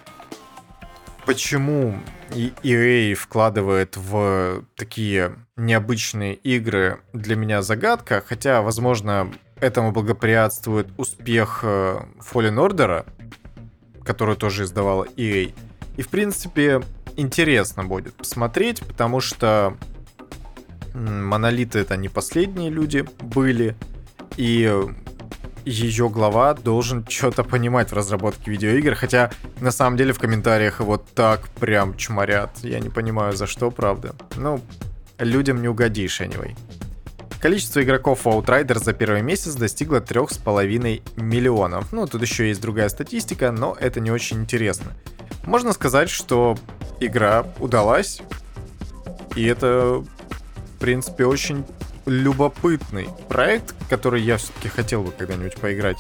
почему 1.27 1.99
EA 2.31 3.15
вкладывает 3.15 3.97
в 3.97 4.63
такие 4.77 5.35
необычные 5.57 6.35
игры, 6.35 7.01
для 7.13 7.35
меня 7.35 7.61
загадка, 7.61 8.23
хотя, 8.25 8.63
возможно, 8.63 9.33
этому 9.59 9.91
благоприятствует 9.91 10.87
успех 10.97 11.63
э, 11.65 11.99
Fallen 12.21 12.55
Order, 12.55 13.05
которую 14.05 14.37
тоже 14.37 14.63
издавала 14.63 15.09
EA. 15.17 15.53
И, 15.97 16.03
в 16.03 16.09
принципе, 16.09 16.83
интересно 17.17 17.83
будет 17.83 18.15
посмотреть, 18.15 18.87
потому 18.87 19.19
что 19.19 19.77
монолиты 20.99 21.81
это 21.81 21.97
не 21.97 22.09
последние 22.09 22.71
люди 22.71 23.05
были, 23.21 23.77
и 24.37 24.87
ее 25.65 26.09
глава 26.09 26.55
должен 26.55 27.07
что-то 27.09 27.45
понимать 27.45 27.91
в 27.91 27.95
разработке 27.95 28.51
видеоигр, 28.51 28.95
хотя 28.95 29.31
на 29.61 29.71
самом 29.71 29.97
деле 29.97 30.13
в 30.13 30.19
комментариях 30.19 30.81
его 30.81 30.97
так 30.97 31.49
прям 31.61 31.97
чморят. 31.97 32.51
Я 32.63 32.81
не 32.81 32.89
понимаю 32.89 33.35
за 33.35 33.47
что, 33.47 33.71
правда. 33.71 34.15
Ну, 34.37 34.61
людям 35.19 35.61
не 35.61 35.69
угодишь, 35.69 36.21
anyway. 36.21 36.57
Количество 37.41 37.83
игроков 37.83 38.27
Outriders 38.27 38.83
за 38.83 38.93
первый 38.93 39.23
месяц 39.23 39.55
достигло 39.55 40.01
3,5 40.01 41.03
миллионов. 41.21 41.93
Ну, 41.93 42.07
тут 42.07 42.23
еще 42.23 42.49
есть 42.49 42.61
другая 42.61 42.89
статистика, 42.89 43.53
но 43.53 43.77
это 43.79 44.01
не 44.01 44.11
очень 44.11 44.39
интересно. 44.39 44.93
Можно 45.45 45.73
сказать, 45.73 46.11
что 46.11 46.59
игра 46.99 47.47
удалась, 47.61 48.21
и 49.37 49.45
это, 49.45 50.05
принципе, 50.79 51.27
очень 51.27 51.65
любопытный 52.07 53.09
проект, 53.29 53.75
который 53.89 54.23
я 54.23 54.37
все-таки 54.37 54.69
хотел 54.69 55.03
бы 55.03 55.13
когда-нибудь 55.13 55.57
поиграть 55.57 55.99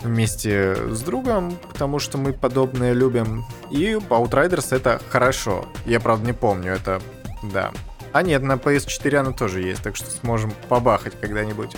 вместе 0.00 0.76
с 0.90 1.00
другом, 1.02 1.56
потому 1.70 1.98
что 1.98 2.18
мы 2.18 2.32
подобное 2.32 2.92
любим. 2.92 3.44
И 3.70 3.92
Outriders 3.92 4.74
это 4.74 5.00
хорошо. 5.10 5.66
Я, 5.86 6.00
правда, 6.00 6.26
не 6.26 6.32
помню, 6.32 6.72
это... 6.72 7.00
Да. 7.42 7.72
А 8.12 8.22
нет, 8.22 8.42
на 8.42 8.54
PS4 8.54 9.16
она 9.16 9.32
тоже 9.32 9.62
есть, 9.62 9.82
так 9.82 9.96
что 9.96 10.10
сможем 10.10 10.52
побахать 10.68 11.18
когда-нибудь. 11.20 11.74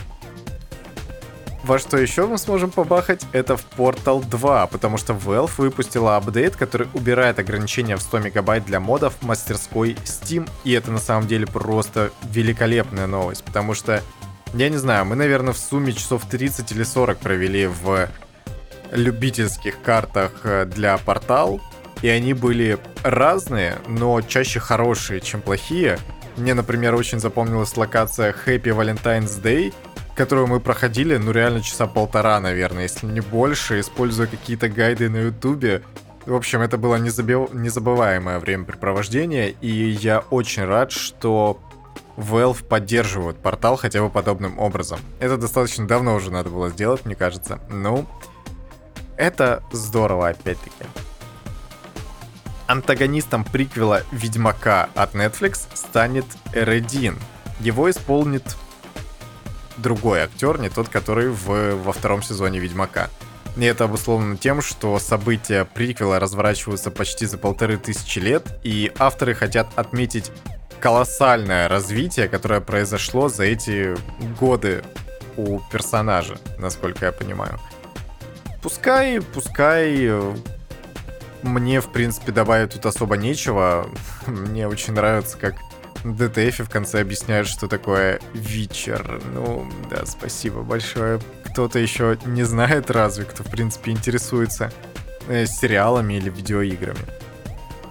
Во 1.64 1.78
что 1.78 1.96
еще 1.96 2.26
мы 2.26 2.36
сможем 2.36 2.70
побахать, 2.70 3.24
это 3.32 3.56
в 3.56 3.64
Portal 3.78 4.22
2, 4.22 4.66
потому 4.66 4.98
что 4.98 5.14
Valve 5.14 5.50
выпустила 5.56 6.16
апдейт, 6.18 6.56
который 6.56 6.88
убирает 6.92 7.38
ограничения 7.38 7.96
в 7.96 8.02
100 8.02 8.18
мегабайт 8.18 8.66
для 8.66 8.80
модов 8.80 9.14
в 9.18 9.24
мастерской 9.24 9.96
Steam, 10.04 10.46
и 10.64 10.72
это 10.72 10.90
на 10.90 10.98
самом 10.98 11.26
деле 11.26 11.46
просто 11.46 12.10
великолепная 12.24 13.06
новость, 13.06 13.44
потому 13.44 13.72
что, 13.72 14.02
я 14.52 14.68
не 14.68 14.76
знаю, 14.76 15.06
мы, 15.06 15.16
наверное, 15.16 15.54
в 15.54 15.58
сумме 15.58 15.94
часов 15.94 16.28
30 16.28 16.70
или 16.72 16.82
40 16.82 17.16
провели 17.16 17.66
в 17.66 18.10
любительских 18.92 19.80
картах 19.80 20.32
э, 20.42 20.66
для 20.66 20.96
Portal, 20.96 21.62
и 22.02 22.08
они 22.08 22.34
были 22.34 22.76
разные, 23.02 23.78
но 23.88 24.20
чаще 24.20 24.60
хорошие, 24.60 25.22
чем 25.22 25.40
плохие. 25.40 25.98
Мне, 26.36 26.52
например, 26.52 26.94
очень 26.94 27.20
запомнилась 27.20 27.74
локация 27.78 28.34
Happy 28.44 28.64
Valentine's 28.64 29.40
Day, 29.40 29.72
которую 30.14 30.46
мы 30.46 30.60
проходили, 30.60 31.16
ну 31.16 31.32
реально 31.32 31.60
часа 31.62 31.86
полтора, 31.86 32.40
наверное, 32.40 32.84
если 32.84 33.06
не 33.06 33.20
больше, 33.20 33.80
используя 33.80 34.26
какие-то 34.26 34.68
гайды 34.68 35.08
на 35.08 35.18
ютубе. 35.18 35.82
В 36.26 36.34
общем, 36.34 36.62
это 36.62 36.78
было 36.78 36.96
незабив... 36.96 37.52
незабываемое 37.52 38.38
времяпрепровождение, 38.38 39.50
и 39.50 39.68
я 39.68 40.20
очень 40.30 40.64
рад, 40.64 40.90
что 40.90 41.60
Valve 42.16 42.64
поддерживают 42.64 43.38
портал 43.38 43.76
хотя 43.76 44.00
бы 44.00 44.08
подобным 44.08 44.58
образом. 44.58 45.00
Это 45.20 45.36
достаточно 45.36 45.86
давно 45.86 46.14
уже 46.14 46.30
надо 46.30 46.50
было 46.50 46.70
сделать, 46.70 47.04
мне 47.04 47.14
кажется. 47.14 47.60
Ну, 47.68 48.06
это 49.16 49.62
здорово, 49.72 50.28
опять-таки. 50.28 50.84
Антагонистом 52.66 53.44
приквела 53.44 54.02
Ведьмака 54.10 54.88
от 54.94 55.14
Netflix 55.14 55.66
станет 55.74 56.24
Эредин. 56.54 57.18
Его 57.60 57.90
исполнит 57.90 58.56
другой 59.76 60.20
актер, 60.20 60.60
не 60.60 60.68
тот, 60.68 60.88
который 60.88 61.28
в, 61.30 61.74
во 61.76 61.92
втором 61.92 62.22
сезоне 62.22 62.58
Ведьмака. 62.58 63.10
И 63.56 63.64
это 63.64 63.84
обусловлено 63.84 64.36
тем, 64.36 64.62
что 64.62 64.98
события 64.98 65.64
приквела 65.64 66.18
разворачиваются 66.18 66.90
почти 66.90 67.26
за 67.26 67.38
полторы 67.38 67.76
тысячи 67.76 68.18
лет, 68.18 68.58
и 68.64 68.90
авторы 68.98 69.34
хотят 69.34 69.68
отметить 69.76 70.32
колоссальное 70.80 71.68
развитие, 71.68 72.28
которое 72.28 72.60
произошло 72.60 73.28
за 73.28 73.44
эти 73.44 73.96
годы 74.38 74.82
у 75.36 75.60
персонажа, 75.70 76.36
насколько 76.58 77.06
я 77.06 77.12
понимаю. 77.12 77.60
Пускай, 78.60 79.20
пускай 79.20 80.10
мне, 81.44 81.80
в 81.80 81.92
принципе, 81.92 82.32
добавить 82.32 82.72
тут 82.72 82.86
особо 82.86 83.16
нечего. 83.16 83.86
Мне 84.26 84.66
очень 84.66 84.94
нравится, 84.94 85.36
как 85.36 85.54
ДТФ 86.04 86.60
в 86.60 86.68
конце 86.68 87.00
объясняют, 87.00 87.48
что 87.48 87.66
такое 87.66 88.20
вечер. 88.34 89.22
Ну, 89.32 89.66
да, 89.90 90.04
спасибо 90.04 90.62
большое. 90.62 91.18
Кто-то 91.44 91.78
еще 91.78 92.18
не 92.26 92.42
знает 92.42 92.90
разве, 92.90 93.24
кто, 93.24 93.42
в 93.42 93.50
принципе, 93.50 93.92
интересуется 93.92 94.70
э, 95.28 95.46
сериалами 95.46 96.14
или 96.14 96.28
видеоиграми. 96.28 96.98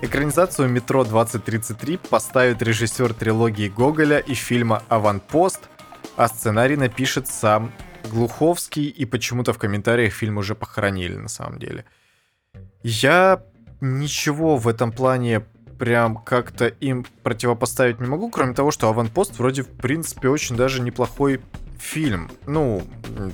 Экранизацию 0.01 0.69
«Метро 0.69 1.03
2033» 1.03 1.99
поставит 2.09 2.61
режиссер 2.61 3.13
трилогии 3.13 3.69
Гоголя 3.69 4.19
и 4.19 4.33
фильма 4.33 4.83
«Аванпост», 4.89 5.61
а 6.15 6.27
сценарий 6.27 6.75
напишет 6.75 7.27
сам 7.27 7.71
Глуховский, 8.11 8.89
и 8.89 9.05
почему-то 9.05 9.53
в 9.53 9.57
комментариях 9.57 10.13
фильм 10.13 10.37
уже 10.37 10.55
похоронили 10.55 11.15
на 11.15 11.29
самом 11.29 11.57
деле. 11.57 11.85
Я 12.83 13.41
ничего 13.79 14.57
в 14.57 14.67
этом 14.67 14.91
плане 14.91 15.45
прям 15.83 16.15
как-то 16.15 16.67
им 16.67 17.05
противопоставить 17.23 17.99
не 17.99 18.07
могу, 18.07 18.29
кроме 18.29 18.53
того, 18.53 18.71
что 18.71 18.87
«Аванпост» 18.87 19.37
вроде 19.37 19.63
в 19.63 19.67
принципе 19.67 20.29
очень 20.29 20.55
даже 20.55 20.81
неплохой 20.81 21.41
фильм. 21.77 22.31
Ну, 22.47 22.83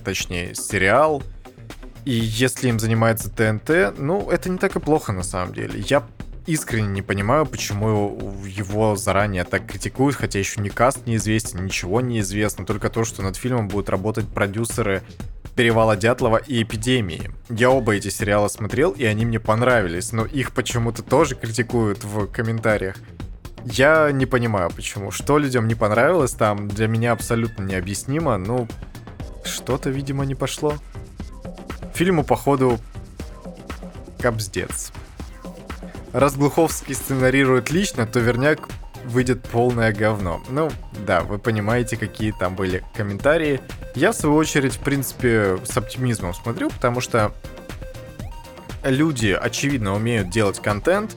точнее, 0.04 0.56
сериал. 0.56 1.22
И 2.06 2.12
если 2.12 2.70
им 2.70 2.80
занимается 2.80 3.30
ТНТ, 3.30 4.00
ну, 4.00 4.32
это 4.32 4.50
не 4.50 4.58
так 4.58 4.76
и 4.76 4.80
плохо 4.80 5.12
на 5.12 5.22
самом 5.22 5.54
деле. 5.54 5.80
Я 5.80 6.08
искренне 6.50 6.88
не 6.88 7.02
понимаю, 7.02 7.46
почему 7.46 8.18
его 8.46 8.96
заранее 8.96 9.44
так 9.44 9.68
критикуют, 9.68 10.16
хотя 10.16 10.40
еще 10.40 10.60
ни 10.62 10.70
каст 10.70 11.06
неизвестен, 11.06 11.64
ничего 11.64 12.02
не 12.02 12.22
известно, 12.22 12.66
только 12.66 12.90
то, 12.90 13.06
что 13.06 13.22
над 13.22 13.36
фильмом 13.36 13.68
будут 13.68 13.90
работать 13.90 14.28
продюсеры 14.28 15.04
Перевала 15.56 15.96
Дятлова 15.96 16.38
и 16.38 16.64
Эпидемии. 16.64 17.32
Я 17.50 17.70
оба 17.70 17.96
эти 17.96 18.08
сериала 18.10 18.48
смотрел, 18.48 18.92
и 18.92 19.04
они 19.04 19.26
мне 19.26 19.40
понравились, 19.40 20.12
но 20.12 20.26
их 20.26 20.54
почему-то 20.54 21.04
тоже 21.04 21.36
критикуют 21.36 22.04
в 22.04 22.28
комментариях. 22.28 22.96
Я 23.66 24.12
не 24.12 24.26
понимаю, 24.26 24.72
почему. 24.74 25.12
Что 25.12 25.38
людям 25.38 25.68
не 25.68 25.76
понравилось 25.76 26.32
там, 26.32 26.70
для 26.70 26.88
меня 26.88 27.12
абсолютно 27.12 27.64
необъяснимо. 27.64 28.38
Ну, 28.38 28.68
что-то, 29.44 29.90
видимо, 29.90 30.26
не 30.26 30.34
пошло. 30.34 30.76
Фильму, 31.94 32.24
походу, 32.24 32.80
капздец. 34.20 34.94
Раз 36.14 36.36
Глуховский 36.36 36.96
сценарирует 36.96 37.70
лично, 37.70 38.08
то 38.08 38.20
верняк 38.20 38.68
выйдет 39.06 39.44
полное 39.44 39.94
говно. 39.94 40.42
Ну, 40.50 40.70
да, 41.06 41.22
вы 41.22 41.38
понимаете, 41.38 41.98
какие 41.98 42.32
там 42.32 42.56
были 42.56 42.84
комментарии. 42.96 43.62
Я, 43.96 44.12
в 44.12 44.16
свою 44.16 44.36
очередь, 44.36 44.76
в 44.76 44.80
принципе, 44.80 45.58
с 45.64 45.78
оптимизмом 45.78 46.34
смотрю, 46.34 46.70
потому 46.72 47.00
что 47.00 47.32
люди, 48.84 49.38
очевидно, 49.40 49.94
умеют 49.94 50.30
делать 50.30 50.60
контент, 50.60 51.16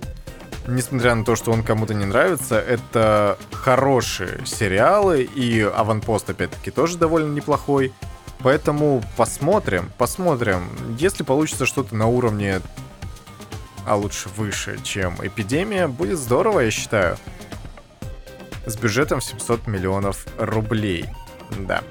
несмотря 0.66 1.14
на 1.14 1.24
то, 1.24 1.36
что 1.36 1.52
он 1.52 1.62
кому-то 1.62 1.94
не 1.94 2.04
нравится, 2.04 2.60
это 2.60 3.38
хорошие 3.52 4.44
сериалы, 4.44 5.22
и 5.22 5.60
Аванпост, 5.62 6.28
опять-таки, 6.30 6.70
тоже 6.70 6.98
довольно 6.98 7.32
неплохой. 7.32 7.92
Поэтому 8.40 9.02
посмотрим, 9.16 9.90
посмотрим. 9.98 10.68
Если 10.98 11.22
получится 11.22 11.64
что-то 11.64 11.94
на 11.94 12.08
уровне, 12.08 12.60
а 13.86 13.96
лучше 13.96 14.28
выше, 14.30 14.78
чем 14.82 15.14
Эпидемия, 15.22 15.88
будет 15.88 16.18
здорово, 16.18 16.60
я 16.60 16.70
считаю 16.70 17.16
с 18.66 18.76
бюджетом 18.76 19.20
в 19.20 19.24
700 19.24 19.66
миллионов 19.66 20.26
рублей. 20.38 21.06
Да. 21.58 21.82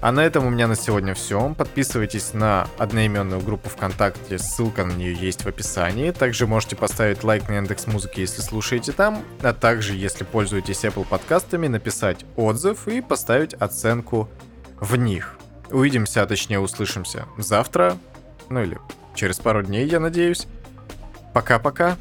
А 0.00 0.12
на 0.12 0.20
этом 0.20 0.46
у 0.46 0.50
меня 0.50 0.66
на 0.66 0.76
сегодня 0.76 1.12
все. 1.12 1.54
Подписывайтесь 1.54 2.32
на 2.32 2.66
одноименную 2.78 3.42
группу 3.42 3.68
ВКонтакте, 3.68 4.38
ссылка 4.38 4.84
на 4.86 4.92
нее 4.92 5.12
есть 5.12 5.44
в 5.44 5.46
описании. 5.46 6.10
Также 6.10 6.46
можете 6.46 6.74
поставить 6.74 7.22
лайк 7.22 7.48
на 7.50 7.56
Яндекс 7.56 7.86
Музыке, 7.86 8.22
если 8.22 8.40
слушаете 8.40 8.92
там, 8.92 9.22
а 9.42 9.52
также, 9.52 9.94
если 9.94 10.24
пользуетесь 10.24 10.84
Apple 10.84 11.06
подкастами, 11.06 11.66
написать 11.66 12.24
отзыв 12.36 12.88
и 12.88 13.02
поставить 13.02 13.52
оценку 13.54 14.30
в 14.80 14.96
них. 14.96 15.36
Увидимся, 15.70 16.22
а 16.22 16.26
точнее 16.26 16.60
услышимся 16.60 17.26
завтра, 17.36 17.98
ну 18.48 18.62
или 18.62 18.78
через 19.14 19.38
пару 19.38 19.62
дней, 19.62 19.86
я 19.86 20.00
надеюсь. 20.00 20.46
Пока-пока. 21.32 21.96